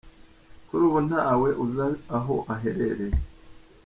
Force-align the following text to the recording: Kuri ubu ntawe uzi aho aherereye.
Kuri 0.67 0.81
ubu 0.87 0.99
ntawe 1.07 1.49
uzi 1.65 1.87
aho 2.17 2.35
aherereye. 2.53 3.17